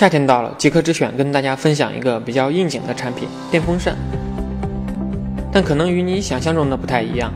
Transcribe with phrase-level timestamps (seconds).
[0.00, 3.94] 夏天到了，极客之选跟大家分享一个比较应景的产品——电风扇。
[5.52, 7.30] 但可能与你想象中的不太一样。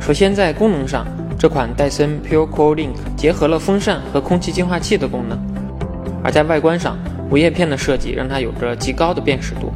[0.00, 1.06] 首先，在功能上，
[1.38, 5.38] 这款戴森 PureCool Link 结合了风扇和空气净化器的功能；
[6.24, 6.98] 而在外观上，
[7.30, 9.72] 无叶片的设计让它有着极高的辨识度。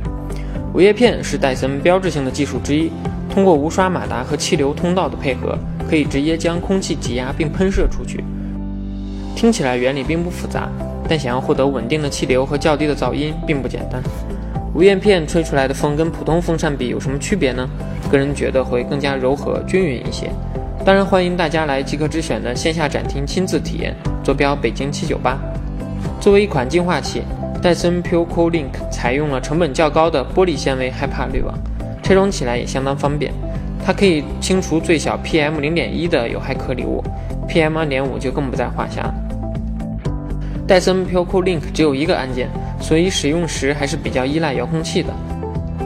[0.75, 2.91] 无叶片是戴森标志性的技术之一，
[3.33, 5.57] 通过无刷马达和气流通道的配合，
[5.89, 8.25] 可以直接将空气挤压并喷射出去。
[9.37, 10.69] 听起来原理并不复杂。
[11.09, 14.03] 但想要获得稳定的气流和较低的噪音并不简单。
[14.75, 17.69] 无叶片吹出来的风跟普通风扇比有什么区别呢？
[18.11, 20.31] 个人觉得会更加柔和均匀一些。
[20.85, 23.95] 当然欢迎大家来极客之选的线下展厅亲自体验。
[24.25, 25.37] 坐标北京七九八。
[26.21, 27.23] 作为一款净化器，
[27.61, 31.53] 戴森 PureCool Link 采用了成本较高的玻璃纤维 HEPA 滤网，
[32.03, 33.33] 拆装起来也相当方便。
[33.85, 37.03] 它可以清除最小 PM 零点一的有害颗粒物
[37.49, 39.13] ，PM 二点五就更不在话下。
[40.67, 42.49] 戴森 PureCool Link 只有一个按键，
[42.81, 45.13] 所以使用时还是比较依赖遥控器的。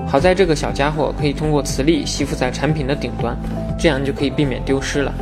[0.07, 3.37] 好在这个小家伙可以通过磁力吸附在产品的顶端，
[3.79, 5.13] 这样就可以避免丢失了。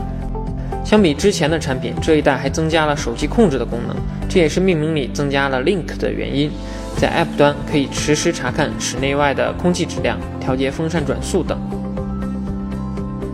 [0.84, 3.96] 相比之前的产品，这一代还增加了手机控制的功能，
[4.28, 6.50] 这也是命名里增加了 Link 的原因。
[6.98, 11.58] 在 App 端可以实时查看室内外的空气质量、调节风扇转速等。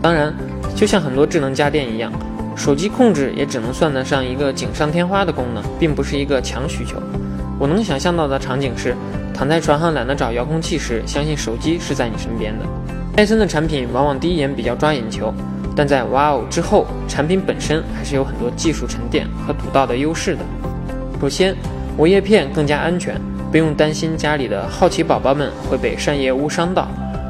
[0.01, 0.33] 当然，
[0.75, 2.11] 就像很多智能家电一样。
[2.55, 7.01] 手机控制也只能算得上一个锦上添花的功能，并不是一个强需求。
[7.57, 8.95] 我能想象到的场景是，
[9.33, 12.65] 躺在床上懒得找遥控器时，相信手机是在你身边的。
[13.15, 15.33] 戴森的产品往往第一眼比较抓眼球，
[15.75, 20.41] 但在哇哦之后，产品本身还是有很多技术沉淀和独到的优势的。
[21.19, 21.55] 首先，
[21.97, 23.19] 无叶片更加安全，
[23.51, 26.87] 不用担心家里的好奇宝宝们会被扇叶污伤到，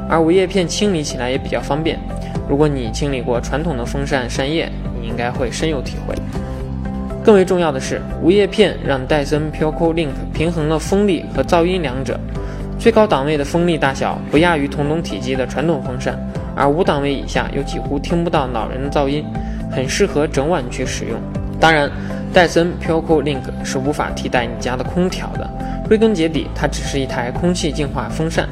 [0.08, 1.98] 而无叶片清理起来也比较方便。
[2.48, 4.70] 如果你清理过传统的风扇扇叶，
[5.00, 6.14] 你应该会深有体会。
[7.24, 12.18] 更为重要的是，无叶片让戴森 p i c o Link 平衡了风力和噪音两者。
[12.78, 16.18] 最高档位的风力大小不亚于同等体积的传统风扇，
[16.56, 19.24] 而五档位以下又几乎听不到恼人的噪音，
[19.70, 21.16] 很适合整晚去使用。
[21.60, 21.88] 当然，
[22.32, 25.48] 戴森 p i c o Link 是无法替代你家的空调的。
[25.86, 28.48] 归根结底，它只是一台空气净化风扇。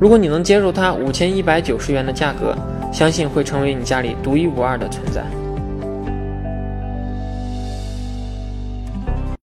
[0.00, 2.56] 如果你能接受它五千一百九十元的价格，
[2.94, 5.43] 相信会成为你家里独一无二的存在。